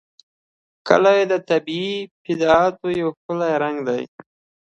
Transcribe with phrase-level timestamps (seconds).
[0.87, 4.03] کلي د طبیعي پدیدو یو ښکلی رنګ دی.